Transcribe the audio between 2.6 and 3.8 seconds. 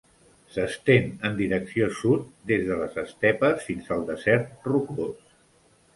de les estepes